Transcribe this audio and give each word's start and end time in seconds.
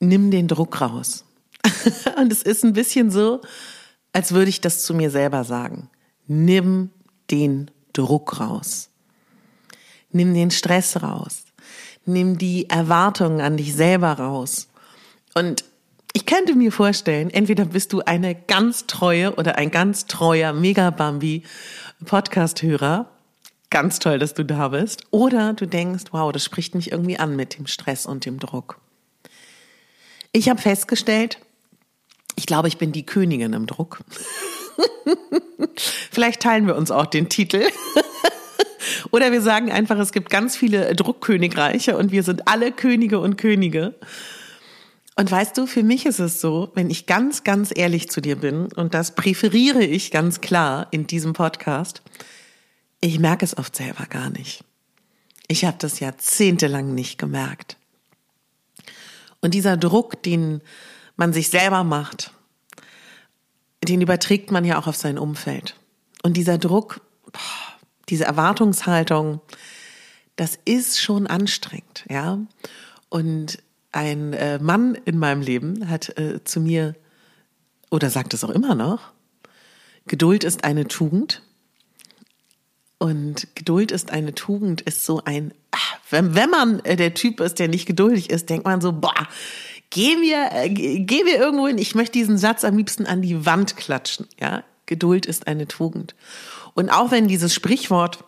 Nimm 0.00 0.30
den 0.30 0.48
Druck 0.48 0.80
raus. 0.80 1.24
und 2.16 2.32
es 2.32 2.42
ist 2.42 2.64
ein 2.64 2.72
bisschen 2.72 3.10
so, 3.10 3.42
als 4.12 4.32
würde 4.32 4.48
ich 4.48 4.60
das 4.60 4.82
zu 4.82 4.94
mir 4.94 5.10
selber 5.10 5.44
sagen. 5.44 5.90
Nimm 6.26 6.90
den 7.30 7.70
Druck 7.92 8.40
raus. 8.40 8.90
Nimm 10.10 10.34
den 10.34 10.50
Stress 10.50 11.02
raus. 11.02 11.44
Nimm 12.04 12.38
die 12.38 12.68
Erwartungen 12.68 13.40
an 13.40 13.56
dich 13.56 13.74
selber 13.74 14.12
raus. 14.14 14.68
Und 15.34 15.64
ich 16.12 16.26
könnte 16.26 16.56
mir 16.56 16.72
vorstellen, 16.72 17.30
entweder 17.30 17.66
bist 17.66 17.92
du 17.92 18.00
eine 18.00 18.34
ganz 18.34 18.86
treue 18.86 19.34
oder 19.36 19.58
ein 19.58 19.70
ganz 19.70 20.06
treuer 20.06 20.52
Megabambi 20.52 21.44
Podcast-Hörer. 22.04 23.08
Ganz 23.68 24.00
toll, 24.00 24.18
dass 24.18 24.34
du 24.34 24.44
da 24.44 24.68
bist. 24.68 25.04
Oder 25.12 25.52
du 25.52 25.66
denkst, 25.66 26.04
wow, 26.10 26.32
das 26.32 26.44
spricht 26.44 26.74
mich 26.74 26.90
irgendwie 26.90 27.18
an 27.18 27.36
mit 27.36 27.56
dem 27.56 27.66
Stress 27.66 28.06
und 28.06 28.24
dem 28.24 28.40
Druck. 28.40 28.80
Ich 30.32 30.48
habe 30.48 30.60
festgestellt, 30.60 31.38
ich 32.36 32.46
glaube, 32.46 32.68
ich 32.68 32.78
bin 32.78 32.92
die 32.92 33.04
Königin 33.04 33.52
im 33.52 33.66
Druck. 33.66 34.00
Vielleicht 36.10 36.40
teilen 36.40 36.66
wir 36.66 36.76
uns 36.76 36.90
auch 36.90 37.06
den 37.06 37.28
Titel. 37.28 37.62
Oder 39.10 39.32
wir 39.32 39.42
sagen 39.42 39.70
einfach, 39.72 39.98
es 39.98 40.12
gibt 40.12 40.30
ganz 40.30 40.56
viele 40.56 40.94
Druckkönigreiche 40.94 41.96
und 41.96 42.12
wir 42.12 42.22
sind 42.22 42.48
alle 42.48 42.72
Könige 42.72 43.18
und 43.18 43.36
Könige. 43.36 43.94
Und 45.16 45.30
weißt 45.30 45.58
du, 45.58 45.66
für 45.66 45.82
mich 45.82 46.06
ist 46.06 46.20
es 46.20 46.40
so, 46.40 46.70
wenn 46.74 46.88
ich 46.88 47.06
ganz, 47.06 47.44
ganz 47.44 47.72
ehrlich 47.74 48.08
zu 48.08 48.20
dir 48.20 48.36
bin, 48.36 48.72
und 48.72 48.94
das 48.94 49.14
präferiere 49.14 49.82
ich 49.82 50.10
ganz 50.10 50.40
klar 50.40 50.86
in 50.92 51.06
diesem 51.06 51.32
Podcast, 51.32 52.02
ich 53.00 53.18
merke 53.18 53.44
es 53.44 53.56
oft 53.58 53.74
selber 53.76 54.06
gar 54.06 54.30
nicht. 54.30 54.64
Ich 55.48 55.64
habe 55.64 55.76
das 55.78 56.00
jahrzehntelang 56.00 56.94
nicht 56.94 57.18
gemerkt. 57.18 57.76
Und 59.40 59.54
dieser 59.54 59.76
Druck, 59.76 60.22
den 60.22 60.60
man 61.16 61.32
sich 61.32 61.48
selber 61.48 61.84
macht, 61.84 62.32
den 63.82 64.00
überträgt 64.00 64.50
man 64.50 64.64
ja 64.64 64.78
auch 64.78 64.86
auf 64.86 64.96
sein 64.96 65.18
Umfeld. 65.18 65.76
Und 66.22 66.36
dieser 66.36 66.58
Druck, 66.58 67.00
diese 68.08 68.24
Erwartungshaltung, 68.24 69.40
das 70.36 70.58
ist 70.64 71.00
schon 71.00 71.26
anstrengend, 71.26 72.04
ja. 72.08 72.38
Und 73.08 73.62
ein 73.92 74.32
äh, 74.34 74.58
Mann 74.58 74.94
in 74.94 75.18
meinem 75.18 75.42
Leben 75.42 75.88
hat 75.88 76.16
äh, 76.18 76.44
zu 76.44 76.60
mir, 76.60 76.94
oder 77.90 78.10
sagt 78.10 78.34
es 78.34 78.44
auch 78.44 78.50
immer 78.50 78.74
noch, 78.74 79.12
Geduld 80.06 80.44
ist 80.44 80.64
eine 80.64 80.86
Tugend. 80.88 81.42
Und 82.98 83.48
Geduld 83.54 83.92
ist 83.92 84.10
eine 84.10 84.34
Tugend, 84.34 84.80
ist 84.82 85.04
so 85.04 85.22
ein, 85.24 85.54
wenn, 86.10 86.34
wenn 86.34 86.50
man 86.50 86.80
äh, 86.80 86.96
der 86.96 87.14
Typ 87.14 87.40
ist, 87.40 87.58
der 87.58 87.68
nicht 87.68 87.86
geduldig 87.86 88.30
ist, 88.30 88.50
denkt 88.50 88.66
man 88.66 88.80
so, 88.80 88.92
boah, 88.92 89.28
geh 89.90 90.16
mir, 90.16 90.50
äh, 90.52 90.68
geh 90.68 91.24
mir 91.24 91.36
irgendwo 91.36 91.66
hin. 91.66 91.78
Ich 91.78 91.94
möchte 91.94 92.18
diesen 92.18 92.38
Satz 92.38 92.64
am 92.64 92.76
liebsten 92.76 93.06
an 93.06 93.22
die 93.22 93.46
Wand 93.46 93.76
klatschen. 93.76 94.26
Ja, 94.40 94.64
Geduld 94.86 95.26
ist 95.26 95.46
eine 95.46 95.68
Tugend. 95.68 96.14
Und 96.74 96.90
auch 96.90 97.10
wenn 97.10 97.28
dieses 97.28 97.54
Sprichwort 97.54 98.24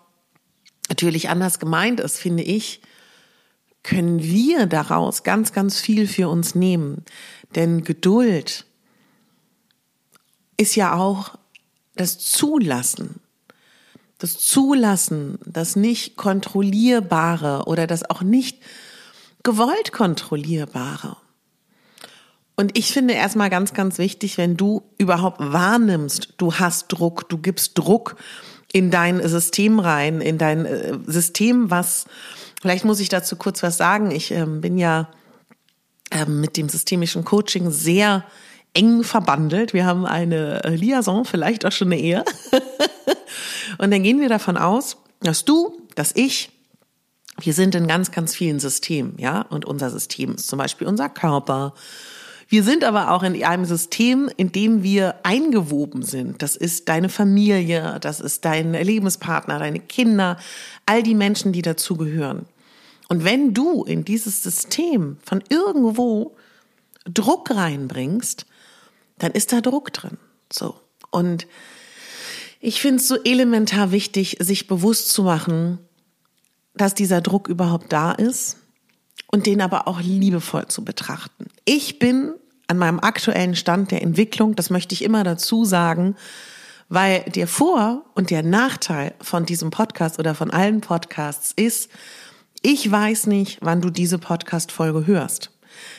natürlich 0.89 1.29
anders 1.29 1.59
gemeint 1.59 2.01
ist, 2.01 2.19
finde 2.19 2.43
ich, 2.43 2.81
können 3.83 4.23
wir 4.23 4.67
daraus 4.67 5.25
ganz, 5.25 5.53
ganz 5.53 5.81
viel 5.81 6.07
für 6.07 6.29
uns 6.29 6.55
nehmen. 6.55 7.05
Denn 7.55 7.83
Geduld 7.83 8.67
ist 10.57 10.77
ja 10.77 10.95
auch 10.95 11.37
das 11.97 12.19
Zulassen. 12.19 13.22
Das 14.23 14.39
Zulassen, 14.39 15.39
das 15.45 15.77
nicht 15.77 16.17
kontrollierbare 16.17 17.65
oder 17.67 17.87
das 17.87 18.09
auch 18.09 18.23
nicht 18.23 18.59
gewollt 19.43 19.93
kontrollierbare. 19.93 21.17
Und 22.57 22.77
ich 22.79 22.93
finde 22.93 23.15
erstmal 23.15 23.51
ganz, 23.51 23.75
ganz 23.75 23.99
wichtig, 23.99 24.39
wenn 24.39 24.57
du 24.57 24.83
überhaupt 24.99 25.41
wahrnimmst, 25.41 26.35
du 26.37 26.55
hast 26.55 26.89
Druck, 26.89 27.29
du 27.29 27.39
gibst 27.39 27.79
Druck 27.79 28.17
in 28.73 28.91
dein 28.91 29.27
System 29.27 29.81
rein, 29.81 30.21
in 30.21 30.39
dein 30.39 30.67
äh, 30.67 30.99
System, 31.07 31.71
was 31.71 32.07
Vielleicht 32.63 32.85
muss 32.85 33.01
ich 33.01 33.09
dazu 33.09 33.35
kurz 33.35 33.61
was 33.65 33.77
sagen. 33.77 34.13
Ich 34.13 34.31
ähm, 34.31 34.61
bin 34.61 34.79
ja 34.79 35.09
ähm, 36.13 36.41
mit 36.41 36.57
dem 36.57 36.69
systemischen 36.69 37.25
Coaching 37.25 37.73
sehr 37.73 38.25
eng 38.73 39.03
verbandelt. 39.03 39.75
Wir 39.75 39.85
haben 39.85 40.07
eine 40.07 40.63
äh, 40.63 40.77
Liaison, 40.77 41.25
vielleicht 41.25 41.67
auch 41.67 41.73
schon 41.73 41.89
eine 41.89 42.01
Ehe. 42.01 42.25
und 43.79 43.91
dann 43.91 44.03
gehen 44.03 44.21
wir 44.21 44.29
davon 44.29 44.57
aus, 44.57 44.97
dass 45.21 45.45
du, 45.45 45.81
dass 45.95 46.13
ich, 46.15 46.51
wir 47.41 47.55
sind 47.55 47.75
in 47.75 47.87
ganz, 47.87 48.11
ganz 48.11 48.35
vielen 48.35 48.61
Systemen, 48.61 49.15
ja. 49.19 49.43
Und 49.43 49.65
unser 49.65 49.91
System 49.91 50.35
ist 50.35 50.49
zum 50.49 50.59
Beispiel 50.59 50.87
unser 50.87 51.09
Körper. 51.09 51.75
Wir 52.49 52.63
sind 52.63 52.85
aber 52.85 53.11
auch 53.13 53.23
in 53.23 53.43
einem 53.43 53.65
System, 53.65 54.31
in 54.37 54.53
dem 54.53 54.83
wir 54.83 55.15
eingewoben 55.23 56.03
sind. 56.03 56.43
Das 56.43 56.57
ist 56.57 56.89
deine 56.89 57.09
Familie, 57.09 57.99
das 58.01 58.21
ist 58.21 58.45
dein 58.45 58.75
Lebenspartner, 58.75 59.59
deine 59.59 59.81
Kinder, 59.81 60.39
all 60.85 61.03
die 61.03 61.15
Menschen, 61.15 61.53
die 61.53 61.63
dazugehören. 61.63 62.47
Und 63.09 63.25
wenn 63.25 63.55
du 63.55 63.85
in 63.85 64.05
dieses 64.05 64.43
System 64.43 65.17
von 65.25 65.43
irgendwo 65.49 66.37
Druck 67.05 67.51
reinbringst, 67.51 68.47
dann 69.19 69.33
ist 69.33 69.53
da 69.53 69.61
Druck 69.61 69.93
drin. 69.93 70.19
So. 70.53 70.75
Und 71.11 71.47
ich 72.65 72.81
finde 72.81 73.03
es 73.03 73.09
so 73.09 73.17
elementar 73.25 73.91
wichtig, 73.91 74.37
sich 74.39 74.69
bewusst 74.69 75.09
zu 75.09 75.25
machen, 75.25 75.81
dass 76.75 76.95
dieser 76.95 77.21
Druck 77.21 77.49
überhaupt 77.49 77.93
da 77.93 78.13
ist 78.13 78.57
und 79.27 79.47
den 79.47 79.61
aber 79.61 79.89
auch 79.89 80.01
liebevoll 80.01 80.69
zu 80.69 80.85
betrachten. 80.85 81.49
Ich 81.65 81.99
bin 81.99 82.35
an 82.69 82.79
meinem 82.79 83.01
aktuellen 83.01 83.57
Stand 83.57 83.91
der 83.91 84.03
Entwicklung, 84.03 84.55
das 84.55 84.71
möchte 84.71 84.95
ich 84.95 85.03
immer 85.03 85.25
dazu 85.25 85.65
sagen, 85.65 86.15
weil 86.89 87.23
der 87.23 87.49
Vor- 87.49 88.05
und 88.15 88.31
der 88.31 88.45
Nachteil 88.45 89.15
von 89.21 89.45
diesem 89.45 89.71
Podcast 89.71 90.21
oder 90.21 90.37
von 90.37 90.53
allen 90.53 90.81
Podcasts 90.81 91.53
ist, 91.57 91.91
ich 92.63 92.89
weiß 92.89 93.27
nicht, 93.27 93.59
wann 93.61 93.81
du 93.81 93.91
diese 93.91 94.19
Podcast-Folge 94.19 95.09
hörst. 95.09 95.51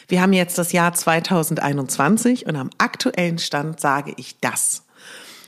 Wir 0.08 0.22
haben 0.22 0.32
jetzt 0.32 0.58
das 0.58 0.72
Jahr 0.72 0.94
2021 0.94 2.46
und 2.46 2.56
am 2.56 2.70
aktuellen 2.78 3.38
Stand 3.38 3.82
sage 3.82 4.14
ich 4.16 4.40
das. 4.40 4.84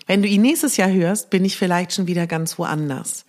Wenn 0.07 0.21
du 0.21 0.27
ihn 0.27 0.41
nächstes 0.41 0.77
Jahr 0.77 0.91
hörst, 0.91 1.29
bin 1.29 1.43
ich 1.45 1.57
vielleicht 1.57 1.93
schon 1.93 2.07
wieder 2.07 2.27
ganz 2.27 2.59
woanders. 2.59 3.25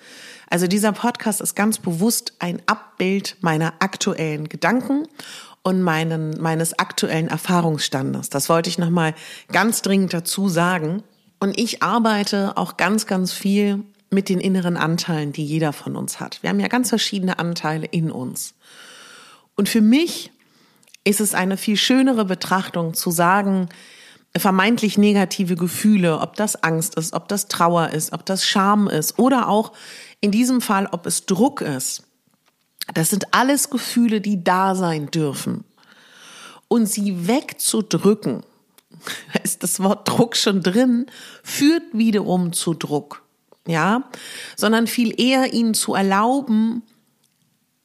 Also 0.49 0.67
dieser 0.67 0.93
Podcast 0.93 1.41
ist 1.41 1.57
ganz 1.57 1.79
bewusst 1.79 2.35
ein 2.39 2.61
Abbild 2.67 3.37
meiner 3.41 3.75
aktuellen 3.81 4.49
Gedanken 4.49 5.09
und 5.63 5.83
meinen, 5.83 6.41
meines 6.41 6.79
aktuellen 6.79 7.29
Erfahrungsstandes. 7.29 8.31
Das 8.31 8.49
wollte 8.49 8.71
ich 8.71 8.79
nochmal 8.79 9.15
ganz 9.51 9.83
dringend 9.83 10.13
dazu 10.15 10.49
sagen. 10.49 11.03
Und 11.41 11.59
ich 11.59 11.83
arbeite 11.83 12.57
auch 12.57 12.77
ganz, 12.77 13.07
ganz 13.07 13.33
viel 13.33 13.83
mit 14.11 14.29
den 14.29 14.39
inneren 14.39 14.77
Anteilen, 14.77 15.33
die 15.33 15.45
jeder 15.45 15.73
von 15.73 15.97
uns 15.97 16.21
hat. 16.21 16.43
Wir 16.43 16.51
haben 16.51 16.61
ja 16.61 16.69
ganz 16.69 16.91
verschiedene 16.91 17.39
Anteile 17.39 17.87
in 17.87 18.11
uns. 18.11 18.55
Und 19.57 19.69
für 19.69 19.81
mich 19.81 20.31
ist 21.05 21.21
es 21.21 21.35
eine 21.35 21.57
viel 21.57 21.77
schönere 21.77 22.25
Betrachtung 22.25 22.95
zu 22.95 23.11
sagen, 23.11 23.69
vermeintlich 24.41 24.99
negative 24.99 25.57
Gefühle, 25.57 26.21
ob 26.21 26.37
das 26.37 26.63
Angst 26.63 26.97
ist, 26.97 27.13
ob 27.13 27.29
das 27.29 27.49
Trauer 27.49 27.91
ist, 27.91 28.13
ob 28.13 28.27
das 28.27 28.45
Scham 28.45 28.89
ist 28.89 29.19
oder 29.19 29.49
auch 29.49 29.73
in 30.21 30.31
diesem 30.31 30.61
Fall, 30.61 30.89
ob 30.91 31.07
es 31.07 31.27
Druck 31.27 31.61
ist. 31.61 32.05
Das 32.95 33.11
sind 33.11 33.35
alles 33.35 33.71
Gefühle, 33.71 34.21
die 34.21 34.45
da 34.45 34.75
sein 34.75 35.11
dürfen. 35.11 35.65
Und 36.69 36.87
sie 36.87 37.29
wegzudrücken, 37.29 38.43
ist 39.43 39.63
das 39.63 39.81
Wort 39.81 40.09
Druck 40.09 40.37
schon 40.37 40.63
drin, 40.63 41.07
führt 41.43 41.85
wiederum 41.93 42.53
zu 42.53 42.75
Druck 42.75 43.23
ja, 43.67 44.05
sondern 44.57 44.87
viel 44.87 45.21
eher 45.21 45.53
ihnen 45.53 45.75
zu 45.75 45.95
erlauben, 45.95 46.83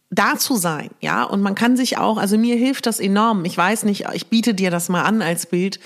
da 0.09 0.38
zu 0.38 0.56
sein, 0.56 0.89
ja, 1.00 1.24
und 1.24 1.42
man 1.42 1.56
kann 1.56 1.77
sich 1.77 1.97
auch, 1.97 2.18
also 2.18 2.38
mir 2.38 2.57
hilft 2.57 2.86
das 2.86 3.00
enorm. 3.00 3.45
Ich 3.45 3.57
weiß 3.57 3.83
nicht, 3.83 4.06
ich 4.13 4.27
biete 4.27 4.54
dir 4.54 4.69
das 4.69 4.89
mal 4.89 5.04
an 5.04 5.21
als 5.21 5.45
Bild, 5.45 5.80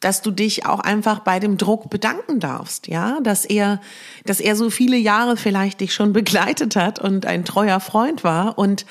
dass 0.00 0.22
du 0.22 0.30
dich 0.30 0.66
auch 0.66 0.80
einfach 0.80 1.20
bei 1.20 1.40
dem 1.40 1.56
Druck 1.56 1.90
bedanken 1.90 2.40
darfst, 2.40 2.86
ja, 2.86 3.18
dass 3.22 3.44
er, 3.44 3.80
dass 4.24 4.40
er 4.40 4.56
so 4.56 4.70
viele 4.70 4.96
Jahre 4.96 5.36
vielleicht 5.36 5.80
dich 5.80 5.94
schon 5.94 6.12
begleitet 6.12 6.76
hat 6.76 6.98
und 6.98 7.26
ein 7.26 7.44
treuer 7.44 7.80
Freund 7.80 8.24
war 8.24 8.58
und 8.58 8.86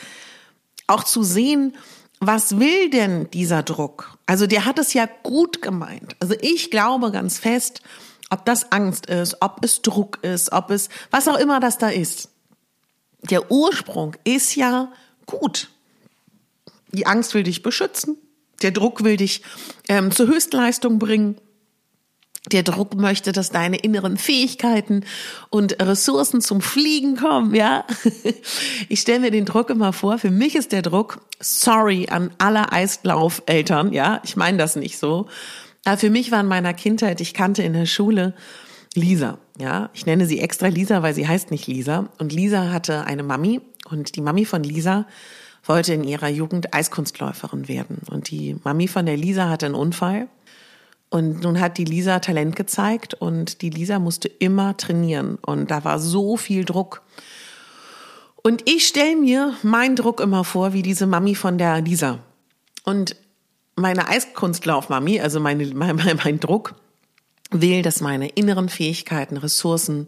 auch 0.87 1.03
zu 1.03 1.23
sehen, 1.23 1.75
was 2.19 2.59
will 2.59 2.89
denn 2.89 3.29
dieser 3.31 3.63
Druck? 3.63 4.17
Also 4.25 4.47
der 4.47 4.65
hat 4.65 4.79
es 4.79 4.93
ja 4.93 5.07
gut 5.23 5.61
gemeint. 5.61 6.15
Also 6.19 6.35
ich 6.41 6.71
glaube 6.71 7.11
ganz 7.11 7.37
fest, 7.37 7.81
ob 8.29 8.45
das 8.45 8.71
Angst 8.71 9.05
ist, 9.07 9.37
ob 9.41 9.63
es 9.63 9.81
Druck 9.81 10.19
ist, 10.23 10.51
ob 10.51 10.71
es 10.71 10.89
was 11.11 11.27
auch 11.27 11.37
immer 11.37 11.59
das 11.59 11.77
da 11.77 11.89
ist. 11.89 12.29
Der 13.29 13.51
Ursprung 13.51 14.15
ist 14.23 14.55
ja 14.55 14.91
gut. 15.25 15.69
Die 16.91 17.05
Angst 17.05 17.33
will 17.33 17.43
dich 17.43 17.61
beschützen, 17.61 18.17
der 18.61 18.71
Druck 18.71 19.03
will 19.03 19.17
dich 19.17 19.41
ähm, 19.87 20.11
zur 20.11 20.27
Höchstleistung 20.27 20.99
bringen. 20.99 21.37
Der 22.51 22.61
Druck 22.61 22.93
möchte, 22.95 23.31
dass 23.31 23.49
deine 23.49 23.77
inneren 23.77 24.17
Fähigkeiten 24.17 25.03
und 25.49 25.81
Ressourcen 25.81 26.41
zum 26.41 26.61
Fliegen 26.61 27.15
kommen, 27.15 27.55
ja. 27.55 27.85
Ich 28.89 28.99
stelle 29.01 29.19
mir 29.19 29.31
den 29.31 29.45
Druck 29.45 29.71
immer 29.71 29.93
vor. 29.93 30.19
Für 30.19 30.29
mich 30.29 30.55
ist 30.55 30.71
der 30.71 30.83
Druck, 30.83 31.21
sorry 31.39 32.07
an 32.09 32.29
alle 32.37 32.71
Eislaufeltern, 32.71 33.93
ja. 33.93 34.21
Ich 34.23 34.35
meine 34.35 34.59
das 34.59 34.75
nicht 34.75 34.99
so. 34.99 35.27
Aber 35.85 35.97
für 35.97 36.11
mich 36.11 36.31
war 36.31 36.41
in 36.41 36.47
meiner 36.47 36.73
Kindheit, 36.73 37.19
ich 37.19 37.33
kannte 37.33 37.63
in 37.63 37.73
der 37.73 37.87
Schule 37.87 38.35
Lisa, 38.93 39.39
ja. 39.57 39.89
Ich 39.93 40.05
nenne 40.05 40.27
sie 40.27 40.39
extra 40.39 40.67
Lisa, 40.67 41.01
weil 41.01 41.15
sie 41.15 41.27
heißt 41.27 41.49
nicht 41.49 41.65
Lisa. 41.65 42.09
Und 42.19 42.31
Lisa 42.31 42.71
hatte 42.71 43.05
eine 43.05 43.23
Mami 43.23 43.61
und 43.89 44.15
die 44.15 44.21
Mami 44.21 44.45
von 44.45 44.63
Lisa 44.63 45.07
wollte 45.65 45.93
in 45.93 46.03
ihrer 46.03 46.29
Jugend 46.29 46.73
Eiskunstläuferin 46.73 47.67
werden. 47.67 47.99
Und 48.09 48.29
die 48.29 48.55
Mami 48.63 48.87
von 48.87 49.05
der 49.05 49.17
Lisa 49.17 49.49
hatte 49.49 49.65
einen 49.65 49.75
Unfall 49.75 50.27
und 51.09 51.43
nun 51.43 51.59
hat 51.59 51.77
die 51.77 51.85
Lisa 51.85 52.19
Talent 52.19 52.55
gezeigt 52.55 53.13
und 53.13 53.61
die 53.61 53.69
Lisa 53.69 53.99
musste 53.99 54.27
immer 54.27 54.77
trainieren 54.77 55.35
und 55.41 55.71
da 55.71 55.83
war 55.83 55.99
so 55.99 56.37
viel 56.37 56.65
Druck. 56.65 57.01
Und 58.43 58.69
ich 58.69 58.87
stelle 58.87 59.15
mir 59.15 59.55
meinen 59.63 59.95
Druck 59.95 60.19
immer 60.19 60.43
vor, 60.43 60.73
wie 60.73 60.83
diese 60.83 61.07
Mami 61.07 61.33
von 61.35 61.57
der 61.57 61.81
Lisa. 61.81 62.19
Und 62.83 63.15
meine 63.75 64.07
Eiskunstlaufmami, 64.07 65.19
also 65.19 65.39
meine, 65.39 65.65
mein, 65.73 65.95
mein 66.23 66.39
Druck, 66.39 66.75
will, 67.51 67.81
dass 67.81 68.01
meine 68.01 68.29
inneren 68.29 68.69
Fähigkeiten, 68.69 69.37
Ressourcen, 69.37 70.07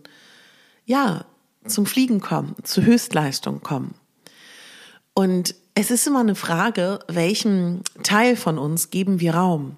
ja, 0.86 1.26
zum 1.66 1.86
Fliegen 1.86 2.22
kommen, 2.22 2.56
zur 2.64 2.86
Höchstleistung 2.86 3.62
kommen. 3.62 3.96
Und 5.18 5.56
es 5.74 5.90
ist 5.90 6.06
immer 6.06 6.20
eine 6.20 6.36
Frage, 6.36 7.00
welchem 7.08 7.82
Teil 8.04 8.36
von 8.36 8.60
uns 8.60 8.92
geben 8.92 9.20
wir 9.20 9.34
Raum? 9.34 9.76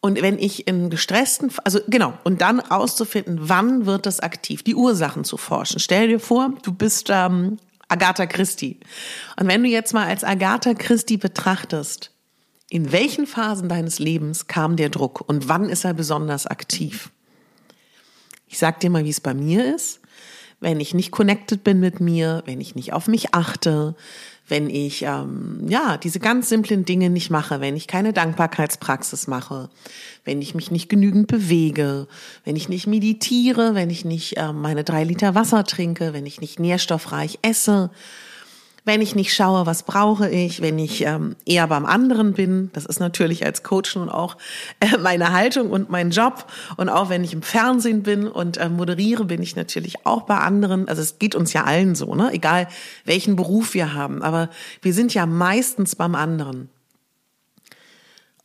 Und 0.00 0.20
wenn 0.20 0.38
ich 0.38 0.68
in 0.68 0.90
gestressten, 0.90 1.50
also 1.64 1.80
genau, 1.88 2.12
und 2.22 2.42
dann 2.42 2.60
auszufinden, 2.60 3.38
wann 3.40 3.86
wird 3.86 4.04
das 4.04 4.20
aktiv, 4.20 4.62
die 4.62 4.74
Ursachen 4.74 5.24
zu 5.24 5.38
forschen. 5.38 5.80
Stell 5.80 6.08
dir 6.08 6.20
vor, 6.20 6.52
du 6.62 6.70
bist 6.70 7.08
ähm, 7.08 7.56
Agatha 7.88 8.26
Christie. 8.26 8.78
Und 9.40 9.48
wenn 9.48 9.62
du 9.62 9.70
jetzt 9.70 9.94
mal 9.94 10.06
als 10.06 10.22
Agatha 10.22 10.74
Christie 10.74 11.16
betrachtest, 11.16 12.10
in 12.68 12.92
welchen 12.92 13.26
Phasen 13.26 13.70
deines 13.70 14.00
Lebens 14.00 14.48
kam 14.48 14.76
der 14.76 14.90
Druck 14.90 15.26
und 15.26 15.48
wann 15.48 15.70
ist 15.70 15.86
er 15.86 15.94
besonders 15.94 16.46
aktiv? 16.46 17.10
Ich 18.48 18.58
sag 18.58 18.80
dir 18.80 18.90
mal, 18.90 19.06
wie 19.06 19.08
es 19.08 19.22
bei 19.22 19.32
mir 19.32 19.74
ist. 19.74 20.00
Wenn 20.60 20.80
ich 20.80 20.94
nicht 20.94 21.10
connected 21.10 21.64
bin 21.64 21.80
mit 21.80 22.00
mir, 22.00 22.42
wenn 22.46 22.60
ich 22.60 22.74
nicht 22.74 22.92
auf 22.92 23.08
mich 23.08 23.34
achte, 23.34 23.94
wenn 24.48 24.70
ich 24.70 25.02
ähm, 25.02 25.66
ja 25.68 25.96
diese 25.96 26.20
ganz 26.20 26.48
simplen 26.48 26.84
Dinge 26.84 27.10
nicht 27.10 27.30
mache, 27.30 27.60
wenn 27.60 27.76
ich 27.76 27.88
keine 27.88 28.12
Dankbarkeitspraxis 28.12 29.26
mache, 29.26 29.68
wenn 30.24 30.40
ich 30.40 30.54
mich 30.54 30.70
nicht 30.70 30.88
genügend 30.88 31.26
bewege, 31.26 32.06
wenn 32.44 32.56
ich 32.56 32.68
nicht 32.68 32.86
meditiere, 32.86 33.74
wenn 33.74 33.90
ich 33.90 34.04
nicht 34.04 34.36
äh, 34.36 34.52
meine 34.52 34.84
drei 34.84 35.04
Liter 35.04 35.34
Wasser 35.34 35.64
trinke, 35.64 36.12
wenn 36.12 36.26
ich 36.26 36.40
nicht 36.40 36.60
nährstoffreich 36.60 37.38
esse, 37.42 37.90
wenn 38.86 39.02
ich 39.02 39.16
nicht 39.16 39.34
schaue, 39.34 39.66
was 39.66 39.82
brauche 39.82 40.30
ich, 40.30 40.62
wenn 40.62 40.78
ich 40.78 41.02
ähm, 41.02 41.34
eher 41.44 41.66
beim 41.66 41.84
anderen 41.84 42.34
bin. 42.34 42.70
Das 42.72 42.86
ist 42.86 43.00
natürlich 43.00 43.44
als 43.44 43.64
Coach 43.64 43.96
nun 43.96 44.08
auch 44.08 44.36
äh, 44.78 44.96
meine 44.96 45.32
Haltung 45.32 45.70
und 45.70 45.90
mein 45.90 46.10
Job. 46.10 46.46
Und 46.76 46.88
auch 46.88 47.08
wenn 47.08 47.24
ich 47.24 47.32
im 47.32 47.42
Fernsehen 47.42 48.04
bin 48.04 48.28
und 48.28 48.58
äh, 48.58 48.68
moderiere, 48.68 49.24
bin 49.24 49.42
ich 49.42 49.56
natürlich 49.56 50.06
auch 50.06 50.22
bei 50.22 50.38
anderen. 50.38 50.88
Also 50.88 51.02
es 51.02 51.18
geht 51.18 51.34
uns 51.34 51.52
ja 51.52 51.64
allen 51.64 51.96
so, 51.96 52.14
ne? 52.14 52.30
Egal 52.32 52.68
welchen 53.04 53.34
Beruf 53.34 53.74
wir 53.74 53.92
haben. 53.92 54.22
Aber 54.22 54.50
wir 54.82 54.94
sind 54.94 55.12
ja 55.12 55.26
meistens 55.26 55.96
beim 55.96 56.14
anderen. 56.14 56.70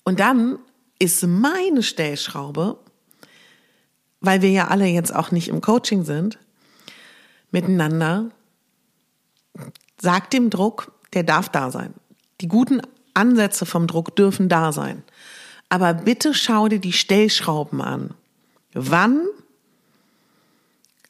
Und 0.04 0.20
dann 0.20 0.58
ist 0.98 1.22
meine 1.28 1.84
Stellschraube, 1.84 2.80
weil 4.22 4.42
wir 4.42 4.50
ja 4.50 4.70
alle 4.70 4.88
jetzt 4.88 5.14
auch 5.14 5.30
nicht 5.30 5.50
im 5.50 5.62
Coaching 5.62 6.04
sind, 6.04 6.40
miteinander 7.52 8.32
Sag 10.02 10.32
dem 10.32 10.50
Druck, 10.50 10.92
der 11.14 11.22
darf 11.22 11.48
da 11.50 11.70
sein. 11.70 11.94
Die 12.42 12.48
guten 12.48 12.82
Ansätze 13.14 13.68
vom 13.68 13.86
Druck 13.86 14.16
dürfen 14.16 14.50
da 14.50 14.72
sein. 14.72 15.04
Aber 15.70 15.94
bitte 15.94 16.34
schau 16.34 16.68
dir 16.68 16.80
die 16.80 16.92
Stellschrauben 16.92 17.82
an. 17.82 18.16
Wann 18.74 19.28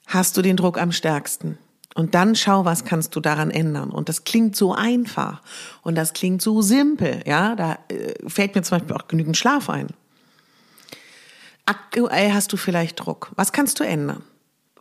hast 0.07 0.35
du 0.35 0.41
den 0.41 0.57
Druck 0.57 0.77
am 0.77 0.91
stärksten? 0.91 1.57
Und 1.95 2.15
dann 2.15 2.35
schau, 2.35 2.65
was 2.65 2.83
kannst 2.83 3.15
du 3.15 3.21
daran 3.21 3.49
ändern. 3.49 3.91
Und 3.91 4.09
das 4.09 4.25
klingt 4.25 4.57
so 4.57 4.73
einfach 4.73 5.41
und 5.83 5.95
das 5.95 6.11
klingt 6.11 6.41
so 6.41 6.61
simpel. 6.61 7.23
Ja, 7.25 7.55
da 7.55 7.79
äh, 7.87 8.13
fällt 8.27 8.55
mir 8.55 8.61
zum 8.61 8.79
Beispiel 8.79 8.97
auch 8.97 9.07
genügend 9.07 9.37
Schlaf 9.37 9.69
ein. 9.69 9.87
Aktuell 11.65 12.33
hast 12.33 12.51
du 12.51 12.57
vielleicht 12.57 12.99
Druck. 12.99 13.31
Was 13.37 13.53
kannst 13.53 13.79
du 13.79 13.85
ändern? 13.85 14.23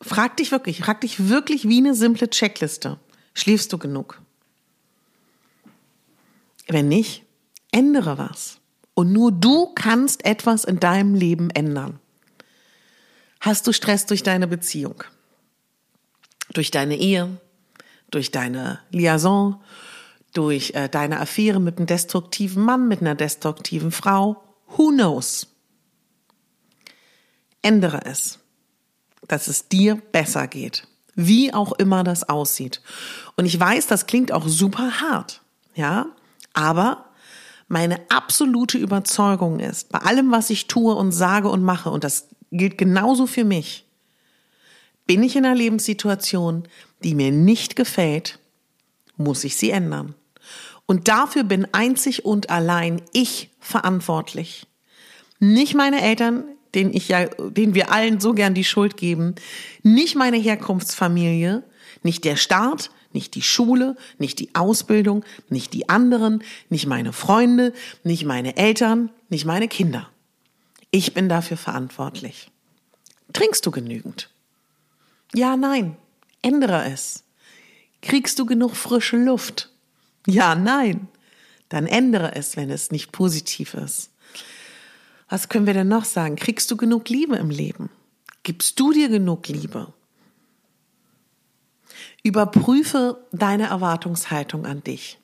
Frag 0.03 0.37
dich 0.37 0.51
wirklich, 0.51 0.81
frag 0.81 1.01
dich 1.01 1.29
wirklich 1.29 1.69
wie 1.69 1.79
eine 1.79 1.95
simple 1.95 2.29
Checkliste. 2.29 2.99
Schläfst 3.35 3.73
du 3.73 3.79
genug? 3.79 4.21
Wenn 6.69 6.89
nicht, 6.89 7.25
ändere 7.73 8.19
was. 8.19 8.61
Und 8.95 9.13
nur 9.13 9.33
du 9.33 9.73
kannst 9.75 10.25
etwas 10.25 10.65
in 10.65 10.79
deinem 10.79 11.15
Leben 11.15 11.51
ändern. 11.51 11.99
Hast 13.41 13.67
du 13.67 13.73
Stress 13.73 14.07
durch 14.07 14.23
deine 14.23 14.47
Beziehung? 14.47 15.03
Durch 16.53 16.71
deine 16.71 16.97
Ehe? 16.97 17.41
Durch 18.11 18.31
deine 18.31 18.81
Liaison? 18.91 19.63
Durch 20.33 20.75
äh, 20.75 20.89
deine 20.89 21.21
Affäre 21.21 21.61
mit 21.61 21.79
einem 21.79 21.87
destruktiven 21.87 22.63
Mann, 22.63 22.89
mit 22.89 23.01
einer 23.01 23.15
destruktiven 23.15 23.91
Frau? 23.91 24.43
Who 24.77 24.91
knows? 24.91 25.47
Ändere 27.63 28.05
es, 28.05 28.39
dass 29.27 29.49
es 29.49 29.69
dir 29.69 29.97
besser 29.97 30.47
geht. 30.47 30.87
Wie 31.27 31.53
auch 31.53 31.73
immer 31.73 32.03
das 32.03 32.29
aussieht. 32.29 32.81
Und 33.37 33.45
ich 33.45 33.59
weiß, 33.59 33.87
das 33.87 34.07
klingt 34.07 34.33
auch 34.33 34.49
super 34.49 35.01
hart, 35.01 35.43
ja, 35.75 36.07
aber 36.53 37.07
meine 37.69 38.01
absolute 38.09 38.79
Überzeugung 38.79 39.61
ist, 39.61 39.91
bei 39.91 39.99
allem, 39.99 40.33
was 40.33 40.51
ich 40.51 40.67
tue 40.67 40.95
und 40.95 41.13
sage 41.13 41.49
und 41.49 41.63
mache, 41.63 41.91
und 41.91 42.05
das 42.05 42.29
gilt 42.51 42.79
genauso 42.79 43.27
für 43.27 43.45
mich, 43.45 43.85
bin 45.07 45.23
ich 45.23 45.37
in 45.37 45.45
einer 45.45 45.55
Lebenssituation, 45.55 46.65
die 47.05 47.15
mir 47.15 47.33
nicht 47.33 47.77
gefällt, 47.77 48.39
muss 49.17 49.45
ich 49.45 49.57
sie 49.57 49.71
ändern. 49.71 50.15
Und 50.87 51.09
dafür 51.09 51.45
bin 51.45 51.69
einzig 51.73 52.25
und 52.25 52.51
allein 52.51 53.03
ich 53.13 53.51
verantwortlich. 53.61 54.67
Nicht 55.39 55.75
meine 55.75 56.03
Eltern, 56.03 56.45
den 56.75 56.93
ich 56.95 57.09
ja, 57.09 57.27
den 57.27 57.75
wir 57.75 57.91
allen 57.93 58.21
so 58.21 58.33
gern 58.33 58.55
die 58.55 58.65
Schuld 58.65 58.97
geben, 58.97 59.35
nicht 59.83 60.17
meine 60.17 60.37
Herkunftsfamilie, 60.37 61.63
nicht 62.03 62.25
der 62.25 62.37
Staat, 62.37 62.91
nicht 63.13 63.35
die 63.35 63.43
Schule, 63.43 63.97
nicht 64.19 64.39
die 64.39 64.55
Ausbildung, 64.55 65.25
nicht 65.49 65.73
die 65.73 65.89
anderen, 65.89 66.43
nicht 66.69 66.87
meine 66.87 67.13
Freunde, 67.13 67.73
nicht 68.05 68.25
meine 68.25 68.57
Eltern, 68.57 69.11
nicht 69.29 69.45
meine 69.45 69.69
Kinder. 69.69 70.09
Ich 70.91 71.15
bin 71.15 71.29
dafür 71.29 71.57
verantwortlich. 71.57 72.51
Trinkst 73.33 73.65
du 73.67 73.71
genügend? 73.71 74.29
Ja, 75.35 75.57
nein. 75.57 75.97
Ändere 76.43 76.85
es. 76.87 77.25
Kriegst 78.03 78.39
du 78.39 78.47
genug 78.47 78.77
frische 78.77 79.17
Luft? 79.17 79.71
Ja, 80.27 80.55
nein. 80.55 81.09
Dann 81.69 81.87
ändere 81.87 82.35
es, 82.35 82.57
wenn 82.57 82.71
es 82.71 82.91
nicht 82.91 83.13
positiv 83.13 83.75
ist. 83.75 84.11
Was 85.31 85.49
können 85.49 85.67
wir 85.67 85.75
denn 85.75 85.89
noch 85.89 86.05
sagen? 86.05 86.35
Kriegst 86.35 86.71
du 86.73 86.77
genug 86.77 87.09
Liebe 87.09 87.37
im 87.37 87.51
Leben? 87.51 87.89
Gibst 88.43 88.79
du 88.81 88.93
dir 88.93 89.09
genug 89.09 89.47
Liebe? 89.47 89.93
Überprüfe 92.25 93.25
deine 93.31 93.69
Erwartungshaltung 93.69 94.67
an 94.67 94.83
dich. 94.83 95.19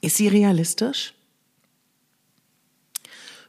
Ist 0.00 0.16
sie 0.16 0.28
realistisch? 0.28 1.14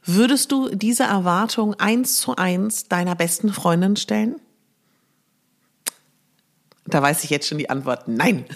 Würdest 0.04 0.52
du 0.52 0.70
diese 0.74 1.02
Erwartung 1.02 1.74
eins 1.74 2.16
zu 2.16 2.36
eins 2.36 2.88
deiner 2.88 3.16
besten 3.16 3.52
Freundin 3.52 3.96
stellen? 3.96 4.40
Da 6.86 7.02
weiß 7.02 7.24
ich 7.24 7.30
jetzt 7.30 7.48
schon 7.48 7.58
die 7.58 7.68
Antwort, 7.68 8.08
nein. 8.08 8.46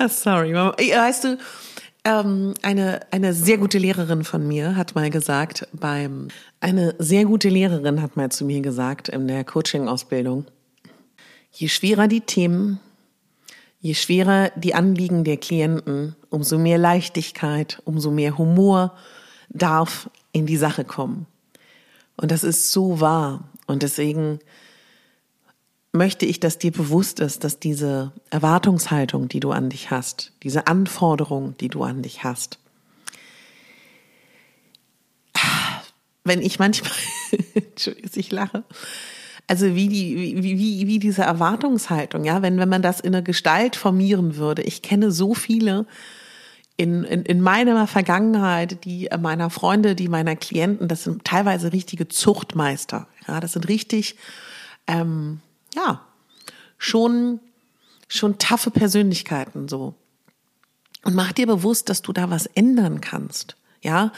Ah, 0.00 0.08
sorry. 0.08 0.54
Weißt 0.54 1.24
du, 1.24 1.38
ähm, 2.08 2.54
eine, 2.62 3.00
eine 3.10 3.34
sehr 3.34 3.58
gute 3.58 3.78
Lehrerin 3.78 4.24
von 4.24 4.46
mir 4.46 4.76
hat 4.76 4.94
mal 4.94 5.10
gesagt, 5.10 5.68
beim, 5.72 6.28
eine 6.60 6.94
sehr 6.98 7.24
gute 7.24 7.48
Lehrerin 7.48 8.00
hat 8.00 8.16
mal 8.16 8.30
zu 8.30 8.44
mir 8.44 8.60
gesagt 8.60 9.08
in 9.08 9.28
der 9.28 9.44
Coaching-Ausbildung, 9.44 10.46
je 11.52 11.68
schwerer 11.68 12.08
die 12.08 12.22
Themen, 12.22 12.80
Je 13.80 13.94
schwerer 13.94 14.50
die 14.56 14.74
Anliegen 14.74 15.22
der 15.22 15.36
Klienten, 15.36 16.16
umso 16.30 16.58
mehr 16.58 16.78
Leichtigkeit, 16.78 17.80
umso 17.84 18.10
mehr 18.10 18.36
Humor 18.36 18.96
darf 19.50 20.10
in 20.32 20.46
die 20.46 20.56
Sache 20.56 20.84
kommen. 20.84 21.26
Und 22.16 22.32
das 22.32 22.42
ist 22.42 22.72
so 22.72 23.00
wahr. 23.00 23.48
Und 23.66 23.84
deswegen 23.84 24.40
möchte 25.98 26.24
ich, 26.24 26.40
dass 26.40 26.58
dir 26.58 26.72
bewusst 26.72 27.20
ist, 27.20 27.44
dass 27.44 27.60
diese 27.60 28.12
Erwartungshaltung, 28.30 29.28
die 29.28 29.40
du 29.40 29.50
an 29.50 29.68
dich 29.68 29.90
hast, 29.90 30.32
diese 30.42 30.66
Anforderung, 30.66 31.56
die 31.58 31.68
du 31.68 31.82
an 31.82 32.02
dich 32.02 32.24
hast, 32.24 32.58
wenn 36.24 36.40
ich 36.40 36.58
manchmal, 36.58 36.92
Entschuldigung, 37.54 38.10
ich 38.14 38.30
lache, 38.30 38.64
also 39.48 39.74
wie 39.74 39.88
die, 39.88 40.42
wie, 40.42 40.58
wie, 40.58 40.86
wie 40.86 40.98
diese 40.98 41.22
Erwartungshaltung, 41.22 42.24
ja, 42.24 42.42
wenn, 42.42 42.58
wenn 42.58 42.68
man 42.68 42.82
das 42.82 43.00
in 43.00 43.14
einer 43.14 43.22
Gestalt 43.22 43.76
formieren 43.76 44.36
würde. 44.36 44.62
Ich 44.62 44.82
kenne 44.82 45.10
so 45.10 45.34
viele 45.34 45.86
in, 46.76 47.02
in, 47.02 47.22
in 47.22 47.40
meiner 47.40 47.86
Vergangenheit, 47.86 48.84
die 48.84 49.08
meiner 49.18 49.50
Freunde, 49.50 49.94
die 49.94 50.08
meiner 50.08 50.36
Klienten, 50.36 50.86
das 50.86 51.04
sind 51.04 51.24
teilweise 51.24 51.72
richtige 51.72 52.08
Zuchtmeister. 52.08 53.08
Ja, 53.26 53.40
das 53.40 53.54
sind 53.54 53.68
richtig, 53.68 54.16
ähm, 54.86 55.40
ja, 55.74 56.04
schon, 56.78 57.40
schon 58.08 58.38
taffe 58.38 58.70
Persönlichkeiten 58.70 59.68
so. 59.68 59.94
Und 61.04 61.14
mach 61.14 61.32
dir 61.32 61.46
bewusst, 61.46 61.88
dass 61.88 62.02
du 62.02 62.12
da 62.12 62.30
was 62.30 62.46
ändern 62.46 63.00
kannst. 63.00 63.56
Ja, 63.82 64.12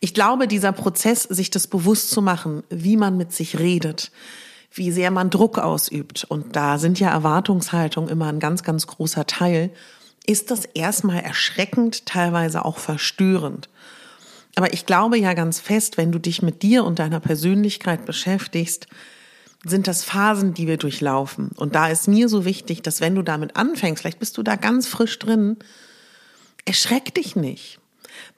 ich 0.00 0.14
glaube, 0.14 0.48
dieser 0.48 0.72
Prozess, 0.72 1.22
sich 1.22 1.50
das 1.50 1.66
bewusst 1.66 2.10
zu 2.10 2.22
machen, 2.22 2.62
wie 2.70 2.96
man 2.96 3.16
mit 3.16 3.32
sich 3.32 3.58
redet, 3.58 4.10
wie 4.72 4.90
sehr 4.90 5.10
man 5.10 5.30
Druck 5.30 5.58
ausübt. 5.58 6.24
Und 6.24 6.56
da 6.56 6.78
sind 6.78 6.98
ja 7.00 7.10
Erwartungshaltungen 7.10 8.10
immer 8.10 8.26
ein 8.26 8.40
ganz, 8.40 8.62
ganz 8.62 8.86
großer 8.86 9.26
Teil. 9.26 9.70
Ist 10.26 10.50
das 10.50 10.64
erstmal 10.64 11.20
erschreckend, 11.20 12.06
teilweise 12.06 12.64
auch 12.64 12.78
verstörend. 12.78 13.68
Aber 14.56 14.72
ich 14.72 14.86
glaube 14.86 15.18
ja 15.18 15.34
ganz 15.34 15.60
fest, 15.60 15.96
wenn 15.96 16.12
du 16.12 16.18
dich 16.18 16.42
mit 16.42 16.62
dir 16.62 16.84
und 16.84 16.98
deiner 16.98 17.20
Persönlichkeit 17.20 18.06
beschäftigst, 18.06 18.86
sind 19.64 19.86
das 19.86 20.04
Phasen, 20.04 20.54
die 20.54 20.66
wir 20.66 20.76
durchlaufen. 20.76 21.50
Und 21.56 21.74
da 21.74 21.88
ist 21.88 22.08
mir 22.08 22.28
so 22.28 22.44
wichtig, 22.44 22.82
dass 22.82 23.00
wenn 23.00 23.14
du 23.14 23.22
damit 23.22 23.56
anfängst, 23.56 24.02
vielleicht 24.02 24.18
bist 24.18 24.36
du 24.36 24.42
da 24.42 24.56
ganz 24.56 24.86
frisch 24.86 25.18
drin, 25.18 25.56
erschreck 26.64 27.14
dich 27.14 27.34
nicht. 27.36 27.80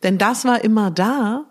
Denn 0.02 0.18
das 0.18 0.44
war 0.44 0.62
immer 0.62 0.90
da, 0.90 1.44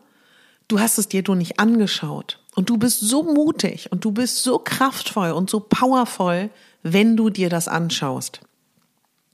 du 0.68 0.80
hast 0.80 0.98
es 0.98 1.08
dir 1.08 1.24
nur 1.28 1.36
nicht 1.36 1.60
angeschaut. 1.60 2.40
Und 2.56 2.70
du 2.70 2.78
bist 2.78 3.02
so 3.02 3.24
mutig 3.24 3.92
und 3.92 4.06
du 4.06 4.12
bist 4.12 4.42
so 4.42 4.60
kraftvoll 4.60 5.32
und 5.32 5.50
so 5.50 5.60
powervoll, 5.60 6.50
wenn 6.84 7.18
du 7.18 7.30
dir 7.30 7.50
das 7.50 7.68
anschaust. 7.68 8.40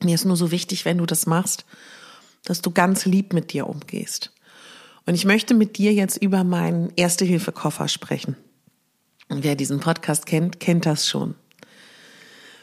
Mir 0.03 0.15
ist 0.15 0.25
nur 0.25 0.37
so 0.37 0.49
wichtig, 0.49 0.85
wenn 0.85 0.97
du 0.97 1.05
das 1.05 1.27
machst, 1.27 1.65
dass 2.43 2.61
du 2.61 2.71
ganz 2.71 3.05
lieb 3.05 3.33
mit 3.33 3.53
dir 3.53 3.67
umgehst. 3.67 4.31
Und 5.05 5.13
ich 5.13 5.25
möchte 5.25 5.53
mit 5.53 5.77
dir 5.77 5.93
jetzt 5.93 6.17
über 6.17 6.43
meinen 6.43 6.91
Erste-Hilfe-Koffer 6.95 7.87
sprechen. 7.87 8.35
Und 9.31 9.43
wer 9.43 9.55
diesen 9.55 9.79
Podcast 9.79 10.27
kennt, 10.27 10.59
kennt 10.59 10.85
das 10.85 11.07
schon. 11.07 11.33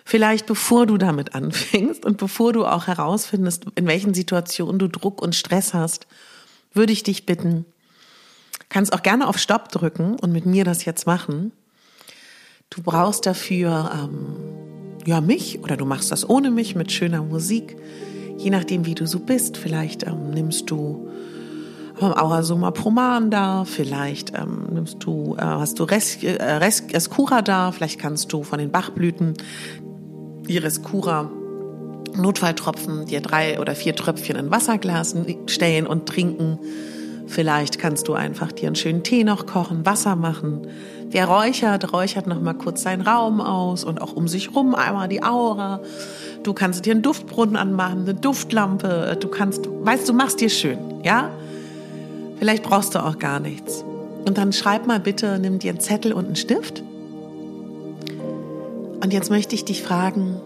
Vielleicht 0.04 0.46
bevor 0.46 0.86
du 0.86 0.98
damit 0.98 1.34
anfängst 1.34 2.04
und 2.04 2.18
bevor 2.18 2.52
du 2.52 2.64
auch 2.64 2.86
herausfindest, 2.86 3.66
in 3.74 3.88
welchen 3.88 4.14
Situationen 4.14 4.78
du 4.78 4.86
Druck 4.86 5.20
und 5.20 5.34
Stress 5.34 5.74
hast, 5.74 6.06
würde 6.72 6.92
ich 6.92 7.02
dich 7.02 7.26
bitten, 7.26 7.64
Kannst 8.68 8.92
auch 8.92 9.02
gerne 9.02 9.28
auf 9.28 9.38
Stopp 9.38 9.70
drücken 9.70 10.16
und 10.16 10.32
mit 10.32 10.44
mir 10.44 10.64
das 10.64 10.84
jetzt 10.84 11.06
machen. 11.06 11.52
Du 12.70 12.82
brauchst 12.82 13.24
dafür 13.24 13.90
ähm, 13.94 14.36
ja 15.06 15.20
mich 15.20 15.60
oder 15.60 15.76
du 15.76 15.86
machst 15.86 16.12
das 16.12 16.28
ohne 16.28 16.50
mich 16.50 16.74
mit 16.74 16.92
schöner 16.92 17.22
Musik, 17.22 17.76
je 18.36 18.50
nachdem 18.50 18.84
wie 18.84 18.94
du 18.94 19.06
so 19.06 19.20
bist. 19.20 19.56
Vielleicht 19.56 20.06
ähm, 20.06 20.30
nimmst 20.30 20.70
du 20.70 21.10
ähm, 22.00 22.12
Aurasoma 22.14 22.70
Proman 22.70 23.30
da, 23.30 23.64
vielleicht 23.64 24.32
ähm, 24.38 24.66
nimmst 24.72 24.98
du, 25.00 25.36
äh, 25.38 25.42
hast 25.42 25.78
du 25.78 25.84
Res, 25.84 26.22
äh, 26.22 26.42
Res, 26.42 26.84
Rescura 26.92 27.42
da, 27.42 27.72
vielleicht 27.72 27.98
kannst 27.98 28.32
du 28.32 28.42
von 28.42 28.58
den 28.58 28.70
Bachblüten 28.70 29.34
die 30.48 30.58
Rescura 30.58 31.30
Notfalltropfen 32.16 33.06
dir 33.06 33.20
drei 33.20 33.60
oder 33.60 33.74
vier 33.74 33.94
Tröpfchen 33.94 34.36
in 34.36 34.50
Wasserglas 34.50 35.14
stellen 35.46 35.86
und 35.86 36.06
trinken. 36.06 36.58
Vielleicht 37.26 37.78
kannst 37.78 38.08
du 38.08 38.14
einfach 38.14 38.52
dir 38.52 38.68
einen 38.68 38.76
schönen 38.76 39.02
Tee 39.02 39.22
noch 39.22 39.44
kochen, 39.46 39.84
Wasser 39.84 40.16
machen. 40.16 40.66
Wer 41.10 41.26
räuchert, 41.26 41.92
räuchert 41.92 42.26
noch 42.26 42.40
mal 42.40 42.54
kurz 42.54 42.82
seinen 42.82 43.02
Raum 43.02 43.40
aus 43.40 43.84
und 43.84 44.00
auch 44.00 44.14
um 44.14 44.28
sich 44.28 44.54
rum 44.54 44.74
einmal 44.74 45.08
die 45.08 45.22
Aura. 45.22 45.80
Du 46.42 46.54
kannst 46.54 46.86
dir 46.86 46.92
einen 46.92 47.02
Duftbrunnen 47.02 47.56
anmachen, 47.56 48.00
eine 48.02 48.14
Duftlampe. 48.14 49.16
Du 49.20 49.28
kannst, 49.28 49.68
weißt 49.68 50.08
du, 50.08 50.14
machst 50.14 50.40
dir 50.40 50.48
schön, 50.48 50.78
ja? 51.04 51.30
Vielleicht 52.38 52.62
brauchst 52.62 52.94
du 52.94 53.04
auch 53.04 53.18
gar 53.18 53.40
nichts. 53.40 53.84
Und 54.24 54.38
dann 54.38 54.52
schreib 54.52 54.86
mal 54.86 55.00
bitte, 55.00 55.38
nimm 55.38 55.58
dir 55.58 55.70
einen 55.70 55.80
Zettel 55.80 56.12
und 56.12 56.26
einen 56.26 56.36
Stift. 56.36 56.82
Und 59.02 59.12
jetzt 59.12 59.30
möchte 59.30 59.54
ich 59.54 59.64
dich 59.64 59.82
fragen, 59.82 60.40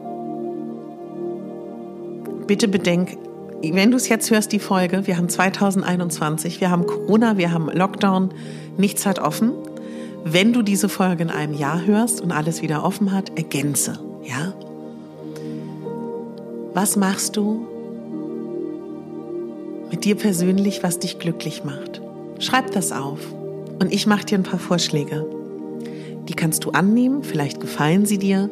bitte 2.46 2.68
bedenk, 2.68 3.16
wenn 3.62 3.90
du 3.90 3.96
es 3.96 4.08
jetzt 4.08 4.30
hörst, 4.30 4.52
die 4.52 4.58
Folge, 4.58 5.06
wir 5.06 5.16
haben 5.16 5.28
2021, 5.28 6.61
wir 6.61 6.70
haben 6.70 6.87
Corona, 6.87 7.37
wir 7.38 7.52
haben 7.52 7.70
Lockdown, 7.70 8.30
nichts 8.76 9.06
hat 9.06 9.18
offen. 9.18 9.52
Wenn 10.25 10.52
du 10.52 10.62
diese 10.62 10.88
Folge 10.88 11.22
in 11.22 11.30
einem 11.30 11.54
Jahr 11.54 11.84
hörst 11.84 12.20
und 12.20 12.32
alles 12.32 12.62
wieder 12.62 12.84
offen 12.84 13.12
hat, 13.12 13.37
ergänze, 13.37 13.99
ja? 14.22 14.52
Was 16.75 16.96
machst 16.96 17.37
du 17.37 17.66
mit 19.92 20.04
dir 20.04 20.16
persönlich, 20.16 20.82
was 20.82 20.99
dich 20.99 21.18
glücklich 21.18 21.64
macht? 21.64 22.00
Schreib 22.38 22.72
das 22.72 22.90
auf 22.90 23.20
und 23.78 23.92
ich 23.92 24.06
mache 24.06 24.25
dir 24.25 24.38
ein 24.38 24.42
paar 24.42 24.58
Vorschläge. 24.58 25.26
Die 26.28 26.34
kannst 26.34 26.64
du 26.64 26.70
annehmen, 26.70 27.22
vielleicht 27.22 27.61
gefallen 27.61 28.06
sie 28.06 28.18
dir, 28.18 28.49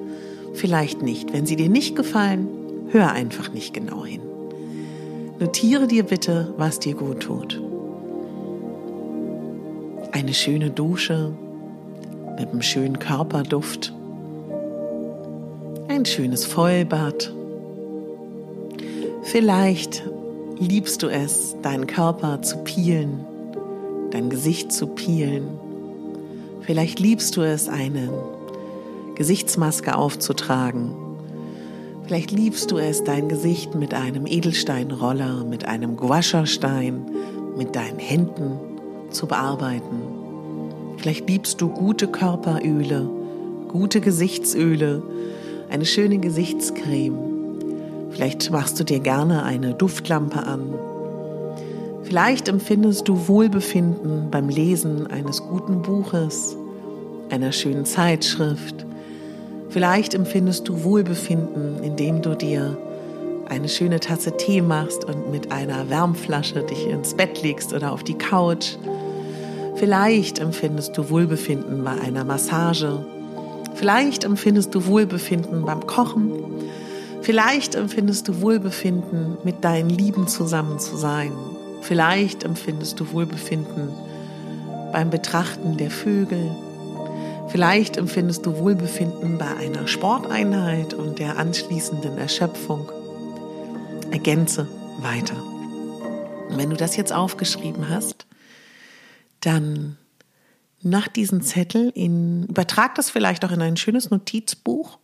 vielleicht 0.52 1.02
nicht. 1.02 1.32
Wenn 1.32 1.47
sie 1.47 1.56
dir 1.56 1.70
nicht 1.70 1.97
gefallen, 1.97 2.47
hör 2.90 3.12
einfach 3.12 3.52
nicht 3.52 3.73
genau 3.73 4.04
hin. 4.04 4.20
Notiere 5.38 5.87
dir 5.87 6.02
bitte, 6.02 6.52
was 6.59 6.78
dir 6.78 6.94
gut 6.94 7.20
tut. 7.20 7.61
Eine 10.12 10.35
schöne 10.35 10.70
Dusche 10.70 11.32
mit 12.38 12.50
einem 12.50 12.62
schönen 12.62 12.99
Körperduft. 12.99 13.94
Ein 15.88 16.04
schönes 16.04 16.44
Vollbad. 16.44 17.32
Vielleicht 19.23 20.10
liebst 20.67 21.02
du 21.02 21.09
es, 21.09 21.57
deinen 21.62 21.87
Körper 21.87 22.43
zu 22.43 22.59
peelen, 22.59 23.25
dein 24.11 24.31
Gesicht 24.31 24.73
zu 24.73 24.87
peelen. 24.87 25.49
Vielleicht 26.62 27.00
liebst 27.00 27.37
du 27.37 27.43
es, 27.43 27.69
eine 27.69 28.11
Gesichtsmaske 29.14 29.97
aufzutragen 29.97 30.95
Vielleicht 32.11 32.33
liebst 32.33 32.73
du 32.73 32.79
es, 32.79 33.05
dein 33.05 33.29
Gesicht 33.29 33.76
mit 33.76 33.95
einem 33.95 34.26
Edelsteinroller, 34.26 35.45
mit 35.45 35.67
einem 35.67 35.97
Guascherstein, 35.97 37.07
mit 37.57 37.76
deinen 37.76 38.00
Händen 38.00 38.59
zu 39.11 39.29
bearbeiten. 39.29 40.00
Vielleicht 40.97 41.31
liebst 41.31 41.61
du 41.61 41.69
gute 41.69 42.09
Körperöle, 42.09 43.09
gute 43.69 44.00
Gesichtsöle, 44.00 45.05
eine 45.71 45.85
schöne 45.85 46.19
Gesichtscreme. 46.19 47.39
Vielleicht 48.21 48.50
machst 48.50 48.79
du 48.79 48.85
dir 48.85 49.00
gerne 49.00 49.45
eine 49.45 49.73
Duftlampe 49.73 50.43
an. 50.43 50.75
Vielleicht 52.03 52.49
empfindest 52.49 53.09
du 53.09 53.29
Wohlbefinden 53.29 54.31
beim 54.31 54.50
Lesen 54.50 55.07
eines 55.07 55.41
guten 55.41 55.81
Buches, 55.81 56.55
einer 57.31 57.50
schönen 57.50 57.87
Zeitschrift 57.87 58.85
Vielleicht 59.71 60.12
empfindest 60.12 60.69
du 60.69 60.85
Wohlbefinden, 60.85 61.83
indem 61.83 62.21
du 62.21 62.37
dir 62.37 62.77
eine 63.49 63.71
schöne 63.71 64.00
Tasse 64.00 64.37
Tee 64.37 64.61
machst 64.61 65.05
und 65.05 65.31
mit 65.31 65.50
einer 65.50 65.89
Wärmflasche 65.89 66.62
dich 66.65 66.89
ins 66.89 67.15
Bett 67.15 67.41
legst 67.43 67.73
oder 67.73 67.93
auf 67.93 68.03
die 68.03 68.19
Couch. 68.19 68.77
Vielleicht 69.77 70.41
empfindest 70.41 70.99
du 70.99 71.09
Wohlbefinden 71.09 71.85
bei 71.85 71.93
einer 71.93 72.25
Massage. 72.25 73.03
Vielleicht 73.75 74.25
empfindest 74.25 74.75
du 74.75 74.87
Wohlbefinden 74.87 75.65
beim 75.65 75.87
Kochen. 75.87 76.33
Vielleicht 77.31 77.77
empfindest 77.77 78.27
du 78.27 78.41
Wohlbefinden, 78.41 79.39
mit 79.45 79.63
deinen 79.63 79.89
Lieben 79.89 80.27
zusammen 80.27 80.81
zu 80.81 80.97
sein. 80.97 81.31
Vielleicht 81.81 82.43
empfindest 82.43 82.99
du 82.99 83.13
Wohlbefinden 83.13 83.89
beim 84.91 85.11
Betrachten 85.11 85.77
der 85.77 85.93
Vögel. 85.93 86.51
Vielleicht 87.47 87.97
empfindest 87.99 88.47
du 88.47 88.59
Wohlbefinden 88.59 89.39
bei 89.39 89.47
einer 89.47 89.87
Sporteinheit 89.87 90.93
und 90.93 91.21
der 91.21 91.39
anschließenden 91.39 92.19
Erschöpfung. 92.19 92.91
Ergänze 94.11 94.67
weiter. 94.99 95.41
Und 96.49 96.59
wenn 96.59 96.71
du 96.71 96.77
das 96.77 96.97
jetzt 96.97 97.13
aufgeschrieben 97.13 97.89
hast, 97.89 98.27
dann 99.39 99.99
nach 100.83 101.07
diesem 101.07 101.43
Zettel 101.43 101.93
in, 101.95 102.47
übertrag 102.47 102.97
das 102.97 103.09
vielleicht 103.09 103.45
auch 103.45 103.53
in 103.53 103.63
ein 103.63 103.77
schönes 103.77 104.11
Notizbuch 104.11 104.99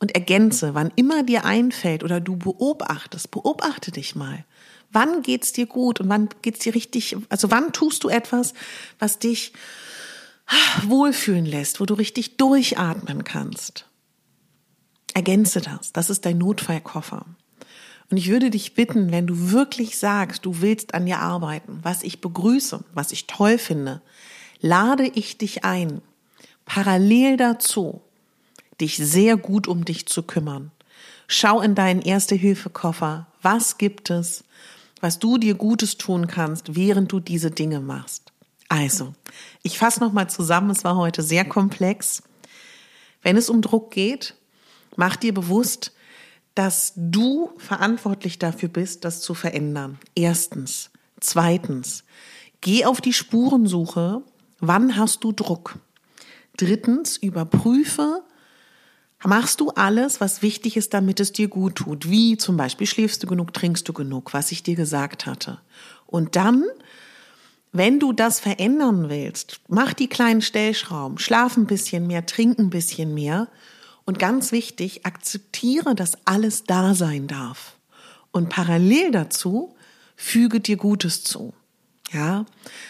und 0.00 0.14
ergänze, 0.14 0.74
wann 0.74 0.90
immer 0.96 1.22
dir 1.22 1.44
einfällt 1.44 2.02
oder 2.02 2.20
du 2.20 2.36
beobachtest, 2.36 3.30
beobachte 3.30 3.92
dich 3.92 4.16
mal. 4.16 4.44
Wann 4.90 5.22
geht's 5.22 5.52
dir 5.52 5.66
gut 5.66 6.00
und 6.00 6.08
wann 6.08 6.28
geht's 6.42 6.60
dir 6.60 6.74
richtig, 6.74 7.16
also 7.28 7.50
wann 7.50 7.72
tust 7.72 8.02
du 8.02 8.08
etwas, 8.08 8.54
was 8.98 9.20
dich 9.20 9.52
wohlfühlen 10.82 11.46
lässt, 11.46 11.80
wo 11.80 11.86
du 11.86 11.94
richtig 11.94 12.38
durchatmen 12.38 13.22
kannst. 13.22 13.86
Ergänze 15.14 15.60
das. 15.60 15.92
Das 15.92 16.10
ist 16.10 16.24
dein 16.24 16.38
Notfallkoffer. 16.38 17.26
Und 18.10 18.16
ich 18.16 18.28
würde 18.28 18.50
dich 18.50 18.74
bitten, 18.74 19.12
wenn 19.12 19.28
du 19.28 19.52
wirklich 19.52 19.96
sagst, 19.98 20.44
du 20.44 20.60
willst 20.60 20.94
an 20.94 21.06
dir 21.06 21.20
arbeiten, 21.20 21.78
was 21.82 22.02
ich 22.02 22.20
begrüße, 22.20 22.82
was 22.92 23.12
ich 23.12 23.28
toll 23.28 23.58
finde, 23.58 24.02
lade 24.60 25.06
ich 25.06 25.38
dich 25.38 25.64
ein, 25.64 26.02
parallel 26.64 27.36
dazu, 27.36 28.02
dich 28.80 28.96
sehr 28.96 29.36
gut 29.36 29.68
um 29.68 29.84
dich 29.84 30.06
zu 30.06 30.22
kümmern. 30.22 30.70
Schau 31.26 31.60
in 31.60 31.74
deinen 31.74 32.02
Erste-Hilfe-Koffer. 32.02 33.26
Was 33.42 33.78
gibt 33.78 34.10
es, 34.10 34.44
was 35.00 35.18
du 35.18 35.38
dir 35.38 35.54
Gutes 35.54 35.96
tun 35.96 36.26
kannst, 36.26 36.74
während 36.74 37.12
du 37.12 37.20
diese 37.20 37.50
Dinge 37.50 37.80
machst? 37.80 38.32
Also, 38.68 39.14
ich 39.62 39.78
fasse 39.78 40.00
nochmal 40.00 40.30
zusammen. 40.30 40.70
Es 40.70 40.84
war 40.84 40.96
heute 40.96 41.22
sehr 41.22 41.44
komplex. 41.44 42.22
Wenn 43.22 43.36
es 43.36 43.50
um 43.50 43.62
Druck 43.62 43.90
geht, 43.90 44.34
mach 44.96 45.16
dir 45.16 45.34
bewusst, 45.34 45.92
dass 46.54 46.92
du 46.96 47.52
verantwortlich 47.58 48.38
dafür 48.38 48.68
bist, 48.68 49.04
das 49.04 49.20
zu 49.20 49.34
verändern. 49.34 49.98
Erstens. 50.14 50.90
Zweitens. 51.20 52.04
Geh 52.60 52.84
auf 52.84 53.00
die 53.00 53.12
Spurensuche. 53.12 54.22
Wann 54.60 54.96
hast 54.96 55.24
du 55.24 55.32
Druck? 55.32 55.78
Drittens. 56.56 57.16
Überprüfe, 57.16 58.22
machst 59.28 59.60
du 59.60 59.70
alles, 59.70 60.20
was 60.20 60.42
wichtig 60.42 60.76
ist, 60.76 60.94
damit 60.94 61.20
es 61.20 61.32
dir 61.32 61.48
gut 61.48 61.76
tut. 61.76 62.10
Wie 62.10 62.36
zum 62.36 62.56
Beispiel 62.56 62.86
schläfst 62.86 63.22
du 63.22 63.26
genug, 63.26 63.52
trinkst 63.52 63.88
du 63.88 63.92
genug, 63.92 64.32
was 64.32 64.50
ich 64.50 64.62
dir 64.62 64.76
gesagt 64.76 65.26
hatte. 65.26 65.60
Und 66.06 66.36
dann, 66.36 66.64
wenn 67.72 68.00
du 68.00 68.12
das 68.12 68.40
verändern 68.40 69.10
willst, 69.10 69.60
mach 69.68 69.92
die 69.92 70.08
kleinen 70.08 70.40
Stellschrauben, 70.40 71.18
schlaf 71.18 71.56
ein 71.56 71.66
bisschen 71.66 72.06
mehr, 72.06 72.24
trink 72.26 72.58
ein 72.58 72.70
bisschen 72.70 73.14
mehr. 73.14 73.48
Und 74.06 74.18
ganz 74.18 74.52
wichtig, 74.52 75.04
akzeptiere, 75.04 75.94
dass 75.94 76.18
alles 76.24 76.64
da 76.64 76.94
sein 76.94 77.26
darf. 77.26 77.76
Und 78.32 78.48
parallel 78.48 79.10
dazu, 79.10 79.74
füge 80.16 80.60
dir 80.60 80.76
Gutes 80.76 81.22
zu. 81.22 81.52
Ja, 82.12 82.44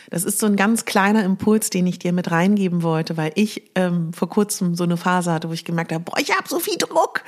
das 0.08 0.24
ist 0.24 0.38
so 0.38 0.46
ein 0.46 0.56
ganz 0.56 0.86
kleiner 0.86 1.24
Impuls, 1.24 1.68
den 1.68 1.86
ich 1.86 1.98
dir 1.98 2.12
mit 2.12 2.30
reingeben 2.30 2.82
wollte, 2.82 3.18
weil 3.18 3.32
ich 3.34 3.70
ähm, 3.74 4.14
vor 4.14 4.30
kurzem 4.30 4.74
so 4.74 4.84
eine 4.84 4.96
Phase 4.96 5.30
hatte, 5.30 5.50
wo 5.50 5.52
ich 5.52 5.64
gemerkt 5.66 5.92
habe, 5.92 6.04
boah, 6.04 6.18
ich 6.18 6.34
habe 6.34 6.48
so 6.48 6.58
viel 6.58 6.78
Druck. 6.78 7.22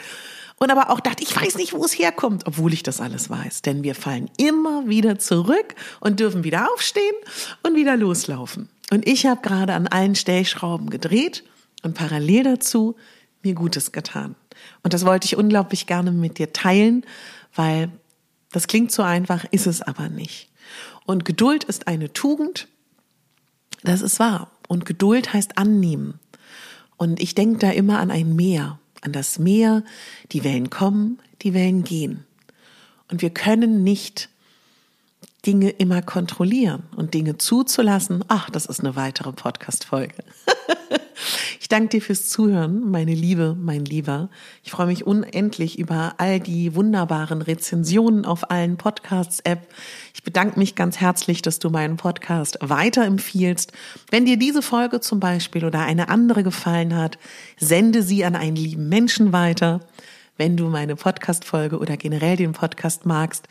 Und 0.59 0.71
aber 0.71 0.91
auch 0.91 1.01
dachte, 1.01 1.23
ich 1.23 1.35
weiß 1.35 1.57
nicht, 1.57 1.73
wo 1.73 1.85
es 1.85 1.99
herkommt, 1.99 2.47
obwohl 2.47 2.73
ich 2.73 2.83
das 2.83 3.01
alles 3.01 3.29
weiß. 3.29 3.63
Denn 3.63 3.83
wir 3.83 3.95
fallen 3.95 4.31
immer 4.39 4.89
wieder 4.89 5.19
zurück 5.19 5.75
und 6.01 6.21
dürfen 6.21 6.45
wieder 6.45 6.73
aufstehen 6.73 7.17
und 7.63 7.75
wieder 7.75 7.97
loslaufen. 7.97 8.69
Und 8.91 9.07
ich 9.07 9.27
habe 9.27 9.43
gerade 9.43 9.75
an 9.75 9.89
allen 9.89 10.15
Stellschrauben 10.15 10.89
gedreht 10.89 11.45
und 11.83 11.95
parallel 11.95 12.45
dazu 12.45 12.95
mir 13.43 13.55
Gutes 13.55 13.91
getan. 13.91 14.37
Und 14.83 14.95
das 14.95 15.05
wollte 15.05 15.27
ich 15.27 15.37
unglaublich 15.37 15.87
gerne 15.87 16.13
mit 16.13 16.39
dir 16.39 16.53
teilen, 16.53 17.05
weil 17.55 17.91
das 18.53 18.67
klingt 18.67 18.93
so 18.93 19.03
einfach, 19.03 19.45
ist 19.51 19.67
es 19.67 19.83
aber 19.83 20.09
nicht. 20.09 20.52
Und 21.07 21.25
Geduld 21.25 21.65
ist 21.65 21.89
eine 21.89 22.13
Tugend, 22.13 22.69
das 23.83 24.03
ist 24.03 24.19
wahr. 24.19 24.51
Und 24.69 24.87
Geduld 24.87 25.33
heißt 25.33 25.59
annehmen. 25.59 26.21
Und 26.97 27.21
ich 27.21 27.35
denke 27.35 27.59
da 27.59 27.71
immer 27.71 27.99
an 27.99 28.11
ein 28.11 28.37
Meer, 28.37 28.79
an 29.01 29.13
das 29.13 29.39
Meer, 29.39 29.83
die 30.31 30.45
Wellen 30.45 30.71
kommen, 30.71 31.19
die 31.43 31.55
Wellen 31.55 31.83
gehen. 31.83 32.25
Und 33.11 33.23
wir 33.23 33.31
können 33.31 33.83
nicht 33.83 34.29
Dinge 35.45 35.71
immer 35.71 36.03
kontrollieren 36.03 36.85
und 36.95 37.15
Dinge 37.15 37.37
zuzulassen. 37.37 38.25
Ach, 38.29 38.49
das 38.51 38.67
ist 38.67 38.81
eine 38.81 38.95
weitere 38.95 39.33
Podcast-Folge. 39.33 40.15
Ich 41.61 41.69
danke 41.69 41.89
dir 41.89 42.03
fürs 42.03 42.29
Zuhören, 42.29 42.91
meine 42.91 43.15
Liebe, 43.15 43.57
mein 43.59 43.85
Lieber. 43.85 44.31
Ich 44.63 44.71
freue 44.71 44.87
mich 44.87 45.07
unendlich 45.07 45.79
über 45.79 46.15
all 46.19 46.41
die 46.41 46.75
wunderbaren 46.75 47.43
Rezensionen 47.43 48.25
auf 48.25 48.51
allen 48.51 48.77
Podcasts-App. 48.77 49.67
Ich 50.15 50.23
bedanke 50.23 50.59
mich 50.59 50.75
ganz 50.75 50.99
herzlich, 51.01 51.43
dass 51.43 51.59
du 51.59 51.71
meinen 51.71 51.97
Podcast 51.97 52.59
weiterempfiehlst. 52.61 53.73
Wenn 54.11 54.27
dir 54.27 54.37
diese 54.37 54.63
Folge 54.63 55.01
zum 55.01 55.21
Beispiel 55.21 55.65
oder 55.65 55.81
eine 55.81 56.09
andere 56.09 56.43
gefallen 56.43 56.97
hat, 56.97 57.19
sende 57.59 58.03
sie 58.03 58.25
an 58.25 58.37
einen 58.37 58.57
lieben 58.57 58.89
Menschen 58.89 59.33
weiter. 59.33 59.81
Wenn 60.37 60.57
du 60.57 60.69
meine 60.69 60.97
Podcast-Folge 60.97 61.79
oder 61.79 61.97
generell 61.97 62.37
den 62.37 62.53
Podcast 62.53 63.07
magst, 63.07 63.49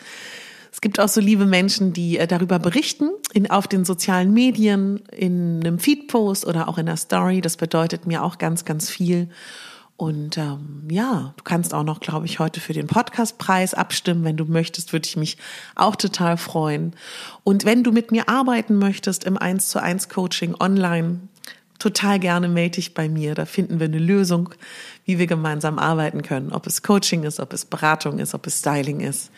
es 0.72 0.80
gibt 0.80 1.00
auch 1.00 1.10
so 1.10 1.20
liebe 1.20 1.46
Menschen, 1.46 1.92
die 1.92 2.18
äh, 2.18 2.28
darüber 2.28 2.58
berichten 2.58 3.10
in, 3.34 3.50
auf 3.52 3.68
den 3.68 3.84
sozialen 3.84 4.34
Medien, 4.34 5.02
in 5.12 5.60
einem 5.60 5.80
Feedpost 5.80 6.46
oder 6.46 6.70
auch 6.70 6.78
in 6.78 6.88
einer 6.88 6.98
Story. 6.98 7.42
Das 7.42 7.58
bedeutet 7.58 8.08
mir 8.08 8.24
auch 8.24 8.38
ganz, 8.38 8.64
ganz 8.64 8.90
viel. 8.90 9.30
Und 9.98 10.38
ähm, 10.38 10.88
ja, 10.90 11.34
du 11.38 11.44
kannst 11.44 11.76
auch 11.76 11.84
noch, 11.84 12.00
glaube 12.00 12.26
ich, 12.26 12.40
heute 12.40 12.60
für 12.60 12.74
den 12.74 12.88
Podcastpreis 12.88 13.76
abstimmen. 13.76 14.24
Wenn 14.24 14.38
du 14.38 14.46
möchtest, 14.46 14.94
würde 14.94 15.06
ich 15.08 15.18
mich 15.18 15.38
auch 15.76 15.96
total 15.96 16.38
freuen. 16.38 16.96
Und 17.44 17.66
wenn 17.66 17.84
du 17.84 17.92
mit 17.92 18.12
mir 18.12 18.28
arbeiten 18.28 18.80
möchtest 18.80 19.26
im 19.26 19.38
1 19.38 19.70
zu 19.70 19.80
1 19.80 20.10
Coaching 20.10 20.56
online, 20.60 21.20
total 21.78 22.18
gerne 22.20 22.48
melde 22.48 22.76
dich 22.76 22.94
bei 22.94 23.10
mir. 23.10 23.36
Da 23.36 23.46
finden 23.46 23.80
wir 23.80 23.86
eine 23.86 24.00
Lösung, 24.00 24.50
wie 25.06 25.20
wir 25.20 25.28
gemeinsam 25.28 25.78
arbeiten 25.78 26.22
können. 26.22 26.52
Ob 26.52 26.66
es 26.66 26.82
Coaching 26.82 27.24
ist, 27.24 27.40
ob 27.40 27.54
es 27.54 27.66
Beratung 27.66 28.20
ist, 28.20 28.34
ob 28.34 28.48
es 28.48 28.60
Styling 28.60 29.02
ist. 29.02 29.32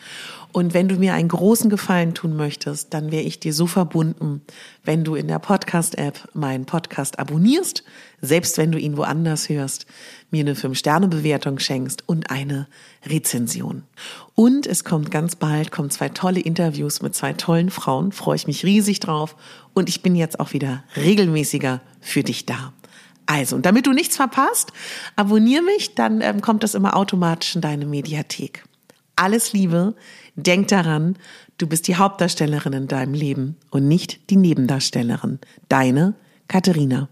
Und 0.54 0.72
wenn 0.72 0.86
du 0.86 0.94
mir 0.94 1.14
einen 1.14 1.30
großen 1.30 1.68
Gefallen 1.68 2.14
tun 2.14 2.36
möchtest, 2.36 2.94
dann 2.94 3.10
wäre 3.10 3.24
ich 3.24 3.40
dir 3.40 3.52
so 3.52 3.66
verbunden, 3.66 4.40
wenn 4.84 5.02
du 5.02 5.16
in 5.16 5.26
der 5.26 5.40
Podcast-App 5.40 6.28
meinen 6.32 6.64
Podcast 6.64 7.18
abonnierst, 7.18 7.82
selbst 8.20 8.56
wenn 8.56 8.70
du 8.70 8.78
ihn 8.78 8.96
woanders 8.96 9.48
hörst, 9.48 9.86
mir 10.30 10.42
eine 10.42 10.54
5-Sterne-Bewertung 10.54 11.58
schenkst 11.58 12.08
und 12.08 12.30
eine 12.30 12.68
Rezension. 13.04 13.82
Und 14.36 14.68
es 14.68 14.84
kommt 14.84 15.10
ganz 15.10 15.34
bald, 15.34 15.72
kommen 15.72 15.90
zwei 15.90 16.08
tolle 16.08 16.38
Interviews 16.38 17.02
mit 17.02 17.16
zwei 17.16 17.32
tollen 17.32 17.70
Frauen, 17.70 18.12
freue 18.12 18.36
ich 18.36 18.46
mich 18.46 18.64
riesig 18.64 19.00
drauf. 19.00 19.34
Und 19.74 19.88
ich 19.88 20.02
bin 20.02 20.14
jetzt 20.14 20.38
auch 20.38 20.52
wieder 20.52 20.84
regelmäßiger 20.94 21.80
für 22.00 22.22
dich 22.22 22.46
da. 22.46 22.72
Also, 23.26 23.56
und 23.56 23.66
damit 23.66 23.88
du 23.88 23.92
nichts 23.92 24.14
verpasst, 24.14 24.72
abonniere 25.16 25.64
mich, 25.64 25.96
dann 25.96 26.20
ähm, 26.20 26.40
kommt 26.42 26.62
das 26.62 26.76
immer 26.76 26.96
automatisch 26.96 27.56
in 27.56 27.60
deine 27.60 27.86
Mediathek. 27.86 28.62
Alles 29.16 29.52
Liebe, 29.52 29.94
denk 30.36 30.68
daran, 30.68 31.16
du 31.58 31.66
bist 31.66 31.88
die 31.88 31.96
Hauptdarstellerin 31.96 32.72
in 32.72 32.88
deinem 32.88 33.14
Leben 33.14 33.56
und 33.70 33.88
nicht 33.88 34.30
die 34.30 34.36
Nebendarstellerin. 34.36 35.38
Deine 35.68 36.14
Katharina. 36.48 37.08